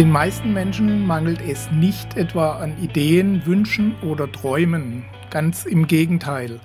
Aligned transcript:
Den 0.00 0.10
meisten 0.10 0.54
Menschen 0.54 1.06
mangelt 1.06 1.42
es 1.46 1.70
nicht 1.72 2.16
etwa 2.16 2.52
an 2.52 2.82
Ideen, 2.82 3.44
Wünschen 3.44 3.94
oder 4.00 4.32
Träumen. 4.32 5.04
Ganz 5.28 5.66
im 5.66 5.86
Gegenteil. 5.86 6.58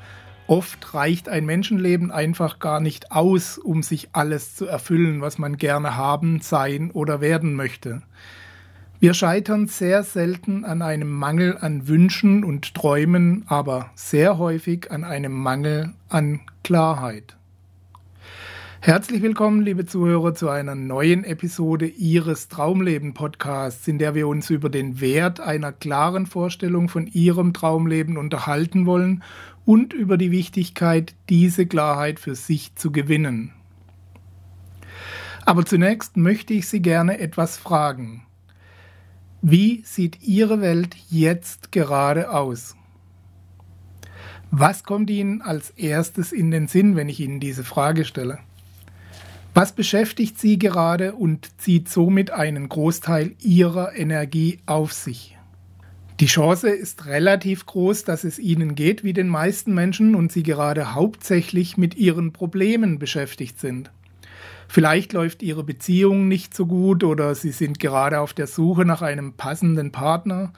Oft 0.48 0.94
reicht 0.94 1.28
ein 1.28 1.46
Menschenleben 1.46 2.12
einfach 2.12 2.60
gar 2.60 2.80
nicht 2.80 3.12
aus, 3.12 3.58
um 3.58 3.84
sich 3.84 4.08
alles 4.14 4.56
zu 4.56 4.68
erfüllen, 4.68 5.20
was 5.20 5.38
man 5.38 5.58
gerne 5.58 5.98
haben, 5.98 6.40
sein 6.40 6.92
oder 6.92 7.20
werden 7.20 7.56
möchte. 7.56 8.04
Wir 9.02 9.14
scheitern 9.14 9.68
sehr 9.68 10.04
selten 10.04 10.64
an 10.64 10.82
einem 10.82 11.12
Mangel 11.12 11.58
an 11.60 11.90
Wünschen 11.90 12.46
und 12.46 12.74
Träumen, 12.74 13.44
aber 13.48 13.92
sehr 13.96 14.38
häufig 14.38 14.92
an 14.92 15.04
einem 15.04 15.34
Mangel 15.34 15.92
an 16.08 16.40
Klarheit. 16.64 17.36
Herzlich 18.86 19.24
willkommen, 19.24 19.64
liebe 19.64 19.88
Zuhörer, 19.88 20.36
zu 20.36 20.48
einer 20.48 20.76
neuen 20.76 21.24
Episode 21.24 21.88
Ihres 21.88 22.50
Traumleben-Podcasts, 22.50 23.88
in 23.88 23.98
der 23.98 24.14
wir 24.14 24.28
uns 24.28 24.52
über 24.52 24.70
den 24.70 25.02
Wert 25.02 25.40
einer 25.40 25.72
klaren 25.72 26.28
Vorstellung 26.28 26.88
von 26.88 27.08
Ihrem 27.08 27.52
Traumleben 27.52 28.16
unterhalten 28.16 28.86
wollen 28.86 29.24
und 29.66 29.92
über 29.94 30.18
die 30.18 30.30
Wichtigkeit, 30.30 31.16
diese 31.30 31.66
Klarheit 31.66 32.20
für 32.20 32.36
sich 32.36 32.76
zu 32.76 32.92
gewinnen. 32.92 33.54
Aber 35.46 35.66
zunächst 35.66 36.16
möchte 36.16 36.54
ich 36.54 36.68
Sie 36.68 36.84
gerne 36.84 37.18
etwas 37.18 37.58
fragen. 37.58 38.28
Wie 39.42 39.82
sieht 39.84 40.22
Ihre 40.22 40.62
Welt 40.62 40.96
jetzt 41.10 41.72
gerade 41.72 42.30
aus? 42.30 42.76
Was 44.52 44.84
kommt 44.84 45.10
Ihnen 45.10 45.42
als 45.42 45.72
erstes 45.72 46.32
in 46.32 46.52
den 46.52 46.68
Sinn, 46.68 46.96
wenn 46.96 47.10
ich 47.10 47.20
Ihnen 47.20 47.40
diese 47.40 47.64
Frage 47.64 48.06
stelle? 48.06 48.38
Was 49.58 49.72
beschäftigt 49.72 50.38
Sie 50.38 50.60
gerade 50.60 51.14
und 51.14 51.62
zieht 51.62 51.88
somit 51.88 52.30
einen 52.30 52.68
Großteil 52.68 53.36
Ihrer 53.42 53.96
Energie 53.96 54.60
auf 54.66 54.92
sich? 54.92 55.38
Die 56.20 56.26
Chance 56.26 56.68
ist 56.68 57.06
relativ 57.06 57.66
groß, 57.66 58.04
dass 58.04 58.26
es 58.26 58.38
Ihnen 58.38 58.76
geht 58.76 59.06
wie 59.06 59.14
den 59.14 59.30
meisten 59.30 59.74
Menschen 59.74 60.14
und 60.14 60.30
Sie 60.30 60.44
gerade 60.44 60.94
hauptsächlich 60.94 61.78
mit 61.78 61.96
Ihren 61.96 62.34
Problemen 62.34 63.00
beschäftigt 63.00 63.58
sind. 63.58 63.92
Vielleicht 64.68 65.14
läuft 65.14 65.42
Ihre 65.42 65.64
Beziehung 65.64 66.28
nicht 66.28 66.54
so 66.54 66.66
gut 66.66 67.06
oder 67.06 67.34
Sie 67.34 67.52
sind 67.52 67.80
gerade 67.80 68.20
auf 68.20 68.34
der 68.34 68.48
Suche 68.48 68.84
nach 68.84 69.02
einem 69.02 69.32
passenden 69.32 69.94
Partner. 69.94 70.52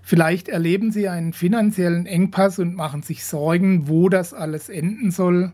Vielleicht 0.00 0.48
erleben 0.48 0.92
Sie 0.92 1.08
einen 1.08 1.32
finanziellen 1.32 2.06
Engpass 2.06 2.60
und 2.60 2.76
machen 2.76 3.02
sich 3.02 3.24
Sorgen, 3.24 3.88
wo 3.88 4.08
das 4.08 4.32
alles 4.32 4.68
enden 4.68 5.10
soll. 5.10 5.50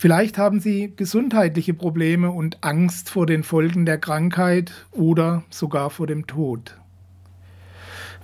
Vielleicht 0.00 0.38
haben 0.38 0.60
Sie 0.60 0.92
gesundheitliche 0.94 1.74
Probleme 1.74 2.30
und 2.30 2.62
Angst 2.62 3.10
vor 3.10 3.26
den 3.26 3.42
Folgen 3.42 3.84
der 3.84 3.98
Krankheit 3.98 4.86
oder 4.92 5.42
sogar 5.50 5.90
vor 5.90 6.06
dem 6.06 6.28
Tod. 6.28 6.78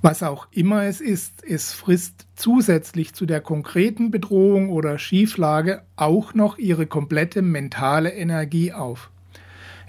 Was 0.01 0.23
auch 0.23 0.47
immer 0.53 0.85
es 0.85 1.01
ist, 1.01 1.43
es 1.45 1.73
frisst 1.73 2.29
zusätzlich 2.37 3.13
zu 3.13 3.27
der 3.27 3.41
konkreten 3.41 4.13
Bedrohung 4.13 4.71
oder 4.71 4.99
Schieflage 4.99 5.83
auch 5.97 6.33
noch 6.33 6.59
Ihre 6.59 6.87
komplette 6.87 7.43
mentale 7.43 8.13
Energie 8.13 8.73
auf. 8.73 9.11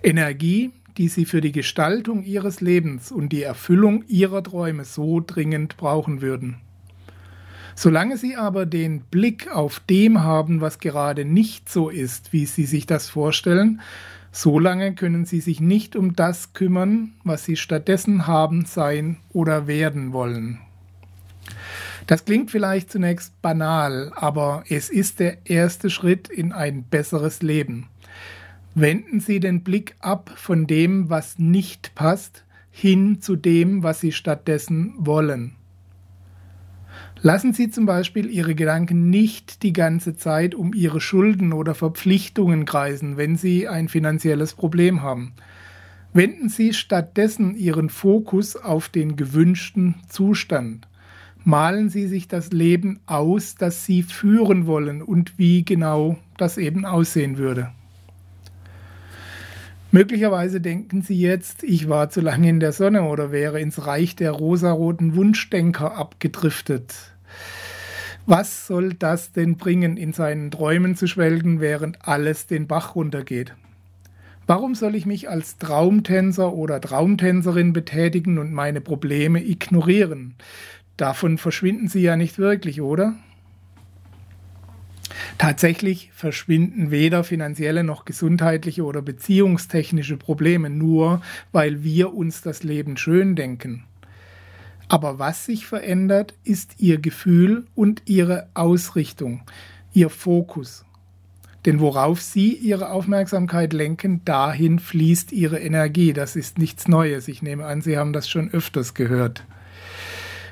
Energie, 0.01 0.71
die 0.97 1.07
Sie 1.07 1.25
für 1.25 1.41
die 1.41 1.51
Gestaltung 1.51 2.23
Ihres 2.23 2.61
Lebens 2.61 3.11
und 3.11 3.29
die 3.29 3.43
Erfüllung 3.43 4.03
Ihrer 4.07 4.41
Träume 4.41 4.85
so 4.85 5.19
dringend 5.19 5.77
brauchen 5.77 6.23
würden. 6.23 6.64
Solange 7.75 8.17
Sie 8.17 8.37
aber 8.37 8.65
den 8.65 9.01
Blick 9.01 9.53
auf 9.53 9.81
dem 9.81 10.23
haben, 10.23 10.61
was 10.61 10.79
gerade 10.79 11.25
nicht 11.25 11.69
so 11.69 11.89
ist, 11.89 12.31
wie 12.31 12.45
Sie 12.45 12.65
sich 12.65 12.85
das 12.85 13.09
vorstellen, 13.09 13.81
solange 14.31 14.95
können 14.95 15.25
Sie 15.25 15.41
sich 15.41 15.59
nicht 15.59 15.97
um 15.97 16.15
das 16.15 16.53
kümmern, 16.53 17.13
was 17.25 17.43
Sie 17.43 17.57
stattdessen 17.57 18.27
haben, 18.27 18.65
sein 18.65 19.17
oder 19.33 19.67
werden 19.67 20.13
wollen. 20.13 20.59
Das 22.07 22.23
klingt 22.23 22.49
vielleicht 22.49 22.91
zunächst 22.91 23.41
banal, 23.41 24.11
aber 24.15 24.63
es 24.69 24.89
ist 24.89 25.19
der 25.19 25.45
erste 25.45 25.89
Schritt 25.89 26.29
in 26.29 26.53
ein 26.53 26.83
besseres 26.83 27.41
Leben. 27.41 27.87
Wenden 28.73 29.19
Sie 29.19 29.39
den 29.39 29.63
Blick 29.63 29.95
ab 29.99 30.31
von 30.35 30.65
dem, 30.67 31.09
was 31.09 31.39
nicht 31.39 31.93
passt, 31.95 32.45
hin 32.71 33.21
zu 33.21 33.35
dem, 33.35 33.83
was 33.83 34.01
Sie 34.01 34.11
stattdessen 34.11 34.93
wollen. 34.97 35.55
Lassen 37.21 37.53
Sie 37.53 37.69
zum 37.69 37.85
Beispiel 37.85 38.29
Ihre 38.29 38.55
Gedanken 38.55 39.09
nicht 39.09 39.63
die 39.63 39.73
ganze 39.73 40.15
Zeit 40.15 40.53
um 40.53 40.73
Ihre 40.73 41.01
Schulden 41.01 41.53
oder 41.53 41.73
Verpflichtungen 41.73 42.65
kreisen, 42.65 43.17
wenn 43.17 43.35
Sie 43.35 43.67
ein 43.67 43.87
finanzielles 43.87 44.53
Problem 44.53 45.01
haben. 45.01 45.33
Wenden 46.13 46.49
Sie 46.49 46.73
stattdessen 46.73 47.55
Ihren 47.55 47.89
Fokus 47.89 48.55
auf 48.55 48.89
den 48.89 49.15
gewünschten 49.15 49.95
Zustand. 50.07 50.87
Malen 51.43 51.89
Sie 51.89 52.07
sich 52.07 52.27
das 52.27 52.51
Leben 52.51 52.99
aus, 53.05 53.55
das 53.55 53.85
Sie 53.85 54.01
führen 54.01 54.65
wollen 54.65 55.01
und 55.01 55.37
wie 55.37 55.65
genau 55.65 56.17
das 56.37 56.57
eben 56.57 56.85
aussehen 56.85 57.37
würde. 57.37 57.71
Möglicherweise 59.95 60.59
denken 60.59 61.03
Sie 61.03 61.17
jetzt, 61.17 61.63
ich 61.63 61.87
war 61.87 62.09
zu 62.09 62.19
lange 62.19 62.49
in 62.49 62.59
der 62.59 62.73
Sonne 62.73 63.03
oder 63.03 63.31
wäre 63.31 63.61
ins 63.61 63.87
Reich 63.87 64.13
der 64.17 64.31
rosaroten 64.31 65.15
Wunschdenker 65.15 65.95
abgedriftet. 65.95 66.93
Was 68.25 68.67
soll 68.67 68.93
das 68.93 69.31
denn 69.31 69.55
bringen, 69.55 69.95
in 69.95 70.11
seinen 70.11 70.51
Träumen 70.51 70.97
zu 70.97 71.07
schwelgen, 71.07 71.61
während 71.61 72.05
alles 72.05 72.45
den 72.45 72.67
Bach 72.67 72.95
runtergeht? 72.95 73.55
Warum 74.45 74.75
soll 74.75 74.95
ich 74.95 75.05
mich 75.05 75.29
als 75.29 75.59
Traumtänzer 75.59 76.51
oder 76.51 76.81
Traumtänzerin 76.81 77.71
betätigen 77.71 78.37
und 78.37 78.51
meine 78.51 78.81
Probleme 78.81 79.41
ignorieren? 79.41 80.35
Davon 80.97 81.37
verschwinden 81.37 81.87
sie 81.87 82.01
ja 82.01 82.17
nicht 82.17 82.37
wirklich, 82.37 82.81
oder? 82.81 83.15
Tatsächlich 85.37 86.11
verschwinden 86.13 86.91
weder 86.91 87.23
finanzielle 87.23 87.83
noch 87.83 88.05
gesundheitliche 88.05 88.83
oder 88.83 89.01
beziehungstechnische 89.01 90.17
Probleme 90.17 90.69
nur, 90.69 91.21
weil 91.51 91.83
wir 91.83 92.13
uns 92.13 92.41
das 92.41 92.63
Leben 92.63 92.97
schön 92.97 93.35
denken. 93.35 93.83
Aber 94.87 95.19
was 95.19 95.45
sich 95.45 95.65
verändert, 95.65 96.33
ist 96.43 96.75
ihr 96.79 96.99
Gefühl 96.99 97.65
und 97.75 98.03
ihre 98.05 98.47
Ausrichtung, 98.53 99.41
ihr 99.93 100.09
Fokus. 100.09 100.85
Denn 101.65 101.79
worauf 101.79 102.21
Sie 102.21 102.53
Ihre 102.53 102.91
Aufmerksamkeit 102.91 103.73
lenken, 103.73 104.23
dahin 104.23 104.77
fließt 104.77 105.31
Ihre 105.31 105.59
Energie. 105.59 106.13
Das 106.13 106.35
ist 106.35 106.59
nichts 106.59 106.87
Neues. 106.87 107.27
Ich 107.27 107.41
nehme 107.41 107.65
an, 107.65 107.81
Sie 107.81 107.97
haben 107.97 108.13
das 108.13 108.29
schon 108.29 108.51
öfters 108.51 108.93
gehört. 108.93 109.43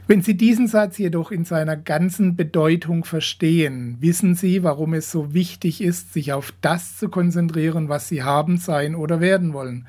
Wenn 0.06 0.22
Sie 0.22 0.36
diesen 0.36 0.68
Satz 0.68 0.98
jedoch 0.98 1.32
in 1.32 1.46
seiner 1.46 1.78
ganzen 1.78 2.36
Bedeutung 2.36 3.06
verstehen, 3.06 3.98
wissen 4.02 4.36
Sie, 4.36 4.62
warum 4.62 4.94
es 4.94 5.10
so 5.10 5.34
wichtig 5.34 5.82
ist, 5.82 6.12
sich 6.12 6.34
auf 6.34 6.54
das 6.60 6.98
zu 6.98 7.08
konzentrieren, 7.08 7.88
was 7.88 8.10
Sie 8.10 8.22
haben, 8.22 8.58
sein 8.58 8.96
oder 8.96 9.22
werden 9.22 9.54
wollen. 9.54 9.88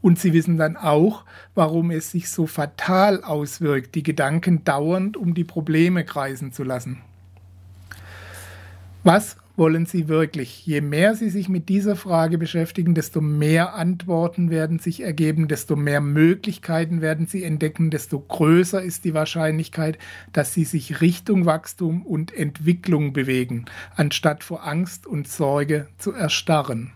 Und 0.00 0.18
sie 0.18 0.32
wissen 0.32 0.58
dann 0.58 0.76
auch, 0.76 1.24
warum 1.54 1.92
es 1.92 2.10
sich 2.10 2.28
so 2.28 2.48
fatal 2.48 3.22
auswirkt, 3.22 3.94
die 3.94 4.02
Gedanken 4.02 4.64
dauernd 4.64 5.16
um 5.16 5.32
die 5.32 5.44
Probleme 5.44 6.04
kreisen 6.04 6.52
zu 6.52 6.64
lassen. 6.64 6.98
Was 9.04 9.36
wollen 9.62 9.86
Sie 9.86 10.08
wirklich? 10.08 10.66
Je 10.66 10.80
mehr 10.80 11.14
Sie 11.14 11.30
sich 11.30 11.48
mit 11.48 11.68
dieser 11.68 11.94
Frage 11.94 12.36
beschäftigen, 12.36 12.96
desto 12.96 13.20
mehr 13.20 13.74
Antworten 13.76 14.50
werden 14.50 14.80
sich 14.80 15.04
ergeben, 15.04 15.46
desto 15.46 15.76
mehr 15.76 16.00
Möglichkeiten 16.00 17.00
werden 17.00 17.28
Sie 17.28 17.44
entdecken, 17.44 17.88
desto 17.88 18.18
größer 18.18 18.82
ist 18.82 19.04
die 19.04 19.14
Wahrscheinlichkeit, 19.14 19.98
dass 20.32 20.52
Sie 20.52 20.64
sich 20.64 21.00
Richtung 21.00 21.46
Wachstum 21.46 22.04
und 22.04 22.36
Entwicklung 22.36 23.12
bewegen, 23.12 23.66
anstatt 23.94 24.42
vor 24.42 24.66
Angst 24.66 25.06
und 25.06 25.28
Sorge 25.28 25.86
zu 25.96 26.10
erstarren. 26.10 26.90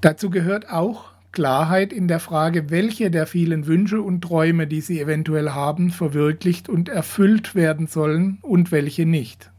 Dazu 0.00 0.30
gehört 0.30 0.68
auch 0.68 1.12
Klarheit 1.30 1.92
in 1.92 2.08
der 2.08 2.18
Frage, 2.18 2.70
welche 2.70 3.12
der 3.12 3.28
vielen 3.28 3.68
Wünsche 3.68 4.02
und 4.02 4.22
Träume, 4.22 4.66
die 4.66 4.80
Sie 4.80 5.00
eventuell 5.00 5.50
haben, 5.50 5.90
verwirklicht 5.90 6.68
und 6.68 6.88
erfüllt 6.88 7.54
werden 7.54 7.86
sollen 7.86 8.38
und 8.42 8.72
welche 8.72 9.06
nicht. 9.06 9.52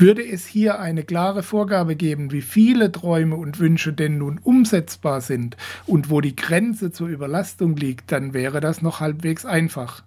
Würde 0.00 0.24
es 0.24 0.46
hier 0.46 0.78
eine 0.78 1.02
klare 1.02 1.42
Vorgabe 1.42 1.96
geben, 1.96 2.30
wie 2.30 2.40
viele 2.40 2.92
Träume 2.92 3.34
und 3.34 3.58
Wünsche 3.58 3.92
denn 3.92 4.18
nun 4.18 4.38
umsetzbar 4.38 5.20
sind 5.20 5.56
und 5.86 6.08
wo 6.08 6.20
die 6.20 6.36
Grenze 6.36 6.92
zur 6.92 7.08
Überlastung 7.08 7.74
liegt, 7.74 8.12
dann 8.12 8.32
wäre 8.32 8.60
das 8.60 8.80
noch 8.80 9.00
halbwegs 9.00 9.44
einfach. 9.44 10.04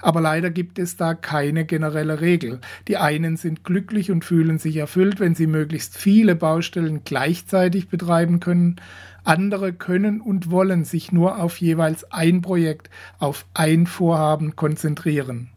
Aber 0.00 0.22
leider 0.22 0.48
gibt 0.48 0.78
es 0.78 0.96
da 0.96 1.12
keine 1.12 1.66
generelle 1.66 2.22
Regel. 2.22 2.60
Die 2.86 2.96
einen 2.96 3.36
sind 3.36 3.64
glücklich 3.64 4.10
und 4.10 4.24
fühlen 4.24 4.58
sich 4.58 4.76
erfüllt, 4.76 5.20
wenn 5.20 5.34
sie 5.34 5.46
möglichst 5.46 5.98
viele 5.98 6.34
Baustellen 6.34 7.02
gleichzeitig 7.04 7.88
betreiben 7.88 8.40
können. 8.40 8.76
Andere 9.24 9.74
können 9.74 10.22
und 10.22 10.50
wollen 10.50 10.86
sich 10.86 11.12
nur 11.12 11.38
auf 11.38 11.58
jeweils 11.58 12.10
ein 12.10 12.40
Projekt, 12.40 12.88
auf 13.18 13.44
ein 13.52 13.86
Vorhaben 13.86 14.56
konzentrieren. 14.56 15.50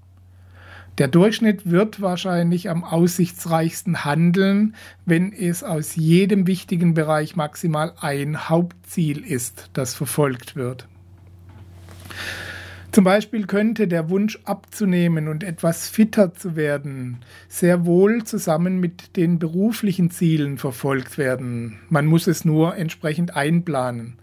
Der 1.01 1.07
Durchschnitt 1.07 1.67
wird 1.67 1.99
wahrscheinlich 1.99 2.69
am 2.69 2.83
aussichtsreichsten 2.83 4.05
handeln, 4.05 4.75
wenn 5.03 5.33
es 5.33 5.63
aus 5.63 5.95
jedem 5.95 6.45
wichtigen 6.45 6.93
Bereich 6.93 7.35
maximal 7.35 7.93
ein 7.99 8.49
Hauptziel 8.49 9.25
ist, 9.25 9.71
das 9.73 9.95
verfolgt 9.95 10.55
wird. 10.55 10.87
Zum 12.91 13.03
Beispiel 13.03 13.47
könnte 13.47 13.87
der 13.87 14.11
Wunsch 14.11 14.37
abzunehmen 14.43 15.27
und 15.27 15.43
etwas 15.43 15.89
fitter 15.89 16.35
zu 16.35 16.55
werden 16.55 17.21
sehr 17.49 17.87
wohl 17.87 18.23
zusammen 18.23 18.79
mit 18.79 19.17
den 19.17 19.39
beruflichen 19.39 20.11
Zielen 20.11 20.59
verfolgt 20.59 21.17
werden. 21.17 21.79
Man 21.89 22.05
muss 22.05 22.27
es 22.27 22.45
nur 22.45 22.75
entsprechend 22.75 23.35
einplanen. 23.35 24.19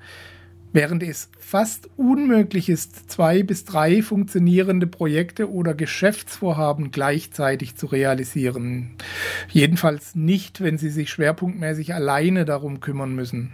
Während 0.73 1.03
es 1.03 1.31
fast 1.39 1.89
unmöglich 1.97 2.69
ist, 2.69 3.11
zwei 3.11 3.43
bis 3.43 3.65
drei 3.65 4.03
funktionierende 4.03 4.87
Projekte 4.87 5.51
oder 5.51 5.75
Geschäftsvorhaben 5.75 6.91
gleichzeitig 6.91 7.77
zu 7.77 7.87
realisieren. 7.87 8.91
Jedenfalls 9.49 10.15
nicht, 10.15 10.61
wenn 10.61 10.77
Sie 10.77 10.91
sich 10.91 11.09
schwerpunktmäßig 11.11 11.95
alleine 11.95 12.45
darum 12.45 12.81
kümmern 12.81 13.15
müssen. 13.15 13.53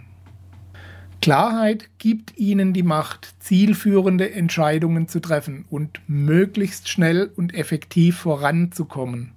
Klarheit 1.21 1.89
gibt 1.97 2.37
ihnen 2.37 2.73
die 2.73 2.83
Macht, 2.83 3.33
zielführende 3.39 4.31
Entscheidungen 4.31 5.07
zu 5.07 5.19
treffen 5.19 5.65
und 5.69 6.01
möglichst 6.07 6.89
schnell 6.89 7.31
und 7.35 7.55
effektiv 7.55 8.17
voranzukommen. 8.17 9.34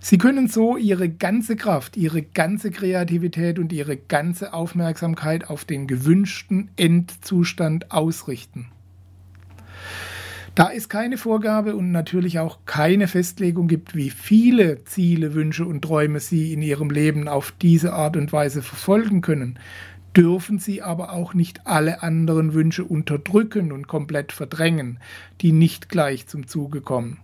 Sie 0.00 0.18
können 0.18 0.48
so 0.48 0.76
ihre 0.76 1.08
ganze 1.08 1.56
Kraft, 1.56 1.96
ihre 1.96 2.22
ganze 2.22 2.70
Kreativität 2.70 3.58
und 3.58 3.72
ihre 3.72 3.96
ganze 3.96 4.52
Aufmerksamkeit 4.52 5.48
auf 5.50 5.64
den 5.64 5.86
gewünschten 5.86 6.70
Endzustand 6.76 7.90
ausrichten. 7.90 8.66
Da 10.54 10.70
es 10.72 10.88
keine 10.88 11.18
Vorgabe 11.18 11.76
und 11.76 11.92
natürlich 11.92 12.38
auch 12.38 12.60
keine 12.64 13.08
Festlegung 13.08 13.68
gibt, 13.68 13.94
wie 13.94 14.08
viele 14.08 14.84
Ziele, 14.84 15.34
Wünsche 15.34 15.66
und 15.66 15.82
Träume 15.82 16.18
Sie 16.18 16.54
in 16.54 16.62
Ihrem 16.62 16.88
Leben 16.88 17.28
auf 17.28 17.52
diese 17.60 17.92
Art 17.92 18.16
und 18.16 18.32
Weise 18.32 18.62
verfolgen 18.62 19.20
können, 19.20 19.58
dürfen 20.16 20.58
sie 20.58 20.80
aber 20.80 21.12
auch 21.12 21.34
nicht 21.34 21.66
alle 21.66 22.02
anderen 22.02 22.54
Wünsche 22.54 22.84
unterdrücken 22.84 23.70
und 23.70 23.86
komplett 23.86 24.32
verdrängen, 24.32 24.98
die 25.42 25.52
nicht 25.52 25.90
gleich 25.90 26.26
zum 26.26 26.46
Zuge 26.46 26.80
kommen. 26.80 27.18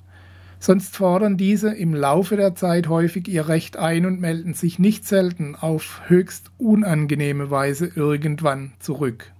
Sonst 0.63 0.97
fordern 0.97 1.37
diese 1.37 1.75
im 1.75 1.93
Laufe 1.93 2.37
der 2.37 2.55
Zeit 2.55 2.87
häufig 2.87 3.27
ihr 3.27 3.49
Recht 3.49 3.77
ein 3.77 4.07
und 4.07 4.21
melden 4.21 4.55
sich 4.55 4.79
nicht 4.79 5.05
selten 5.05 5.57
auf 5.57 6.03
höchst 6.07 6.53
unangenehme 6.57 7.51
Weise 7.51 7.91
irgendwann 7.93 8.73
zurück. 8.79 9.33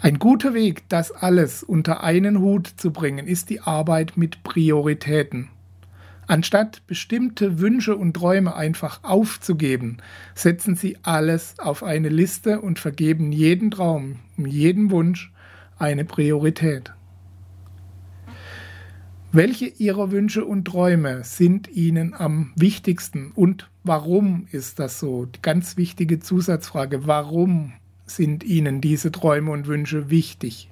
Ein 0.00 0.20
guter 0.20 0.54
Weg, 0.54 0.88
das 0.88 1.10
alles 1.10 1.64
unter 1.64 2.04
einen 2.04 2.38
Hut 2.38 2.68
zu 2.68 2.92
bringen, 2.92 3.26
ist 3.26 3.50
die 3.50 3.58
Arbeit 3.58 4.16
mit 4.16 4.44
Prioritäten. 4.44 5.48
Anstatt 6.28 6.86
bestimmte 6.86 7.58
Wünsche 7.58 7.96
und 7.96 8.14
Träume 8.14 8.54
einfach 8.54 9.02
aufzugeben, 9.02 9.96
setzen 10.36 10.76
sie 10.76 10.98
alles 11.02 11.56
auf 11.58 11.82
eine 11.82 12.10
Liste 12.10 12.60
und 12.60 12.78
vergeben 12.78 13.32
jeden 13.32 13.72
Traum, 13.72 14.20
jeden 14.36 14.92
Wunsch 14.92 15.32
eine 15.80 16.04
Priorität. 16.04 16.92
Welche 19.34 19.64
Ihrer 19.64 20.10
Wünsche 20.10 20.44
und 20.44 20.66
Träume 20.66 21.24
sind 21.24 21.66
Ihnen 21.66 22.12
am 22.12 22.52
wichtigsten 22.54 23.32
und 23.34 23.70
warum 23.82 24.46
ist 24.52 24.78
das 24.78 25.00
so? 25.00 25.24
Die 25.24 25.40
ganz 25.40 25.78
wichtige 25.78 26.20
Zusatzfrage, 26.20 27.06
warum 27.06 27.72
sind 28.04 28.44
Ihnen 28.44 28.82
diese 28.82 29.10
Träume 29.10 29.50
und 29.50 29.66
Wünsche 29.66 30.10
wichtig? 30.10 30.68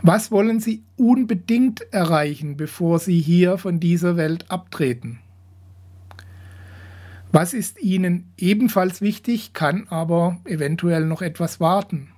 Was 0.00 0.30
wollen 0.30 0.58
Sie 0.58 0.84
unbedingt 0.96 1.82
erreichen, 1.92 2.56
bevor 2.56 2.98
Sie 2.98 3.20
hier 3.20 3.58
von 3.58 3.78
dieser 3.78 4.16
Welt 4.16 4.50
abtreten? 4.50 5.18
Was 7.30 7.52
ist 7.52 7.78
Ihnen 7.82 8.32
ebenfalls 8.38 9.02
wichtig, 9.02 9.52
kann 9.52 9.86
aber 9.88 10.40
eventuell 10.46 11.04
noch 11.04 11.20
etwas 11.20 11.60
warten? 11.60 12.08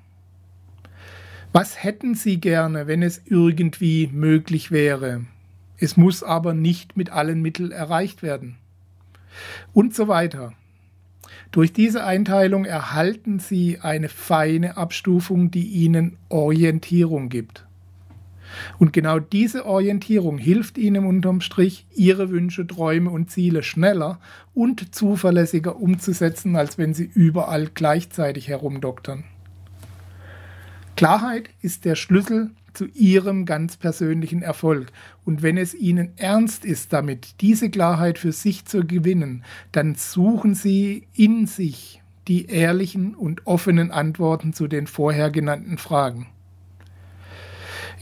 Was 1.56 1.85
hätten 1.85 2.17
Sie 2.17 2.41
gerne, 2.41 2.89
wenn 2.89 3.01
es 3.05 3.23
irgendwie 3.27 4.09
möglich 4.09 4.73
wäre? 4.73 5.21
Es 5.79 5.97
muss 5.97 6.25
aber 6.25 6.53
nicht 6.53 6.97
mit 6.97 7.11
allen 7.11 7.43
Mitteln 7.43 7.71
erreicht 7.71 8.25
werden. 8.25 8.56
Und 9.73 9.95
so 9.95 10.09
weiter. 10.09 10.55
Durch 11.53 11.73
diese 11.73 12.03
Einteilung 12.03 12.65
erhalten 12.65 13.39
Sie 13.39 13.79
eine 13.79 14.09
feine 14.09 14.77
Abstufung, 14.77 15.53
die 15.53 15.69
Ihnen 15.69 16.17
Orientierung 16.29 17.29
gibt. 17.29 17.65
Und 18.81 18.93
genau 18.93 19.21
diese 19.21 19.65
Orientierung 19.65 20.39
hilft 20.39 20.77
Ihnen 20.77 21.07
unterm 21.07 21.41
Strich, 21.41 21.87
Ihre 21.95 22.31
Wünsche, 22.31 22.67
Träume 22.67 23.11
und 23.11 23.31
Ziele 23.31 23.62
schneller 23.62 24.19
und 24.55 24.93
zuverlässiger 24.93 25.77
umzusetzen, 25.77 26.57
als 26.57 26.79
wenn 26.79 26.95
Sie 26.95 27.09
überall 27.15 27.71
gleichzeitig 27.73 28.49
herumdoktern. 28.49 29.23
Klarheit 30.96 31.50
ist 31.61 31.85
der 31.85 31.96
Schlüssel 31.96 32.50
zu 32.73 32.87
Ihrem 32.87 33.46
ganz 33.46 33.76
persönlichen 33.76 34.43
Erfolg. 34.43 34.93
Und 35.25 35.43
wenn 35.43 35.56
es 35.56 35.75
Ihnen 35.75 36.12
ernst 36.17 36.64
ist 36.64 36.93
damit, 36.93 37.41
diese 37.41 37.70
Klarheit 37.70 38.19
für 38.19 38.32
sich 38.32 38.64
zu 38.64 38.85
gewinnen, 38.85 39.44
dann 39.73 39.94
suchen 39.96 40.55
Sie 40.55 41.06
in 41.14 41.46
sich 41.46 42.00
die 42.29 42.46
ehrlichen 42.46 43.14
und 43.14 43.46
offenen 43.46 43.91
Antworten 43.91 44.52
zu 44.52 44.69
den 44.69 44.87
vorher 44.87 45.31
genannten 45.31 45.79
Fragen. 45.79 46.29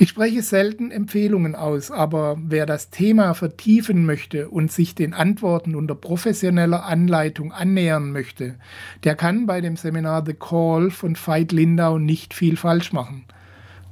Ich 0.03 0.09
spreche 0.09 0.43
selten 0.43 0.91
Empfehlungen 0.91 1.55
aus, 1.55 1.93
aber 1.93 2.37
wer 2.45 2.67
das 2.67 2.91
Thema 2.91 3.35
vertiefen 3.35 4.05
möchte 4.05 4.49
und 4.49 4.73
sich 4.73 4.97
den 4.97 5.15
Antworten 5.15 5.77
unter 5.77 5.95
professioneller 5.95 6.85
Anleitung 6.85 7.53
annähern 7.53 8.11
möchte, 8.11 8.57
der 9.05 9.15
kann 9.15 9.47
bei 9.47 9.61
dem 9.61 9.77
Seminar 9.77 10.27
The 10.27 10.35
Call 10.35 10.91
von 10.91 11.15
Veit 11.15 11.53
Lindau 11.53 12.01
nicht 12.01 12.35
viel 12.35 12.57
falsch 12.57 12.93
machen. 12.93 13.27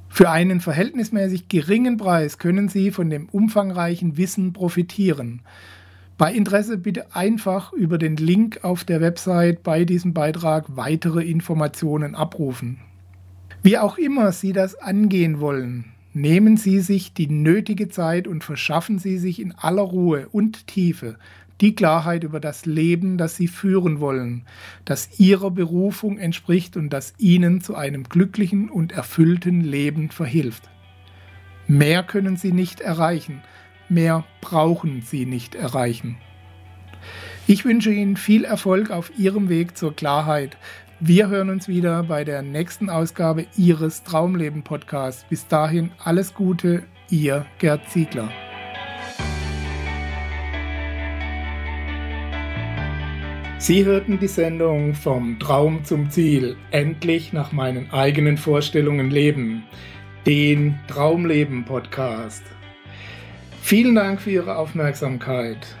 Für 0.09 0.29
einen 0.31 0.59
verhältnismäßig 0.59 1.47
geringen 1.47 1.95
Preis 1.95 2.37
können 2.37 2.67
Sie 2.67 2.91
von 2.91 3.09
dem 3.09 3.29
umfangreichen 3.29 4.17
Wissen 4.17 4.51
profitieren. 4.51 5.43
Bei 6.17 6.33
Interesse 6.33 6.77
bitte 6.77 7.15
einfach 7.15 7.71
über 7.71 7.97
den 7.97 8.17
Link 8.17 8.65
auf 8.65 8.83
der 8.83 8.99
Website 8.99 9.63
bei 9.63 9.85
diesem 9.85 10.13
Beitrag 10.13 10.65
weitere 10.75 11.23
Informationen 11.23 12.15
abrufen. 12.15 12.81
Wie 13.63 13.77
auch 13.77 13.97
immer 13.97 14.33
Sie 14.33 14.51
das 14.51 14.75
angehen 14.75 15.39
wollen, 15.39 15.90
nehmen 16.13 16.57
Sie 16.57 16.79
sich 16.79 17.13
die 17.13 17.27
nötige 17.27 17.89
Zeit 17.89 18.27
und 18.27 18.43
verschaffen 18.43 18.99
Sie 18.99 19.17
sich 19.17 19.39
in 19.39 19.53
aller 19.53 19.81
Ruhe 19.81 20.27
und 20.31 20.67
Tiefe 20.67 21.17
die 21.61 21.75
Klarheit 21.75 22.23
über 22.23 22.39
das 22.39 22.65
Leben, 22.65 23.17
das 23.17 23.35
Sie 23.35 23.47
führen 23.47 23.99
wollen, 23.99 24.43
das 24.83 25.19
Ihrer 25.19 25.51
Berufung 25.51 26.17
entspricht 26.17 26.75
und 26.75 26.89
das 26.89 27.13
Ihnen 27.19 27.61
zu 27.61 27.75
einem 27.75 28.03
glücklichen 28.03 28.69
und 28.69 28.91
erfüllten 28.91 29.61
Leben 29.61 30.09
verhilft. 30.09 30.69
Mehr 31.67 32.03
können 32.03 32.35
Sie 32.35 32.51
nicht 32.51 32.81
erreichen, 32.81 33.43
mehr 33.89 34.25
brauchen 34.41 35.03
Sie 35.03 35.25
nicht 35.25 35.53
erreichen. 35.53 36.17
Ich 37.47 37.63
wünsche 37.63 37.91
Ihnen 37.91 38.17
viel 38.17 38.43
Erfolg 38.43 38.89
auf 38.89 39.11
Ihrem 39.17 39.47
Weg 39.47 39.77
zur 39.77 39.95
Klarheit, 39.95 40.57
wir 41.03 41.29
hören 41.29 41.49
uns 41.49 41.67
wieder 41.67 42.03
bei 42.03 42.23
der 42.23 42.43
nächsten 42.43 42.87
Ausgabe 42.87 43.47
Ihres 43.57 44.03
Traumleben 44.03 44.61
Podcasts. 44.61 45.25
Bis 45.27 45.47
dahin 45.47 45.89
alles 45.97 46.35
Gute, 46.35 46.83
Ihr 47.09 47.47
Gerd 47.57 47.89
Ziegler. 47.89 48.29
Sie 53.57 53.83
hörten 53.83 54.19
die 54.19 54.27
Sendung 54.27 54.93
Vom 54.93 55.39
Traum 55.39 55.83
zum 55.83 56.11
Ziel, 56.11 56.55
endlich 56.69 57.33
nach 57.33 57.51
meinen 57.51 57.91
eigenen 57.91 58.37
Vorstellungen 58.37 59.09
leben, 59.09 59.63
den 60.27 60.79
Traumleben 60.87 61.65
Podcast. 61.65 62.43
Vielen 63.63 63.95
Dank 63.95 64.21
für 64.21 64.29
Ihre 64.29 64.55
Aufmerksamkeit. 64.55 65.80